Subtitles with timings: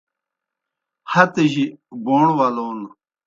[1.11, 1.65] ہتِجیْ
[2.05, 2.79] بوݨ ولون